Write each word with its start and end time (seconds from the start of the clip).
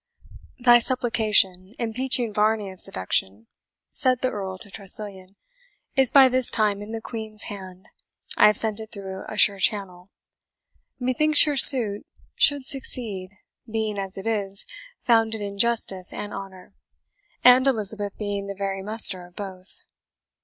"Thy 0.57 0.79
Supplication, 0.79 1.75
impeaching 1.77 2.33
Varney 2.33 2.71
of 2.71 2.79
seduction," 2.79 3.45
said 3.91 4.21
the 4.21 4.31
Earl 4.31 4.57
to 4.57 4.71
Tressilian, 4.71 5.35
"is 5.95 6.09
by 6.11 6.27
this 6.27 6.49
time 6.49 6.81
in 6.81 6.89
the 6.89 7.01
Queen's 7.01 7.43
hand 7.53 7.87
I 8.35 8.47
have 8.47 8.57
sent 8.57 8.79
it 8.79 8.89
through 8.91 9.25
a 9.27 9.37
sure 9.37 9.59
channel. 9.59 10.07
Methinks 10.99 11.45
your 11.45 11.55
suit 11.55 12.07
should 12.33 12.65
succeed, 12.65 13.29
being, 13.71 13.99
as 13.99 14.17
it 14.17 14.25
is, 14.25 14.65
founded 15.01 15.41
in 15.41 15.59
justice 15.59 16.11
and 16.13 16.33
honour, 16.33 16.73
and 17.43 17.67
Elizabeth 17.67 18.17
being 18.17 18.47
the 18.47 18.55
very 18.55 18.81
muster 18.81 19.23
of 19.27 19.35
both. 19.35 19.81